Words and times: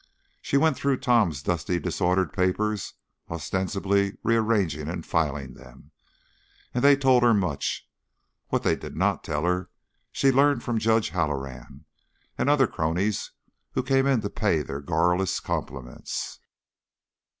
She 0.41 0.57
went 0.57 0.77
through 0.77 0.97
Tom's 0.97 1.43
dusty, 1.43 1.77
disordered 1.79 2.33
papers, 2.33 2.95
ostensibly 3.29 4.17
rearranging 4.23 4.87
and 4.87 5.05
filing 5.05 5.53
them, 5.53 5.91
and 6.73 6.83
they 6.83 6.95
told 6.95 7.21
her 7.21 7.35
much; 7.35 7.87
what 8.47 8.63
they 8.63 8.75
did 8.75 8.95
not 8.95 9.23
tell 9.23 9.43
her 9.43 9.69
she 10.11 10.31
learned 10.31 10.63
from 10.63 10.79
Judge 10.79 11.09
Halloran 11.09 11.85
and 12.35 12.49
other 12.49 12.65
old 12.65 12.73
cronies 12.73 13.29
who 13.73 13.83
came 13.83 14.07
in 14.07 14.21
to 14.21 14.31
pay 14.31 14.63
their 14.63 14.81
garrulous 14.81 15.39
compliments. 15.39 16.39